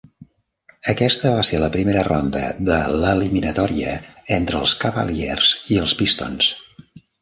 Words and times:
Aquesta 0.93 1.33
va 1.35 1.43
ser 1.49 1.59
la 1.65 1.69
primera 1.75 2.03
ronda 2.09 2.43
de 2.71 2.79
l'eliminatòria 3.05 3.95
entre 4.41 4.61
els 4.65 4.77
Cavaliers 4.85 5.57
i 5.77 5.83
els 5.87 5.99
Pistons. 6.03 6.55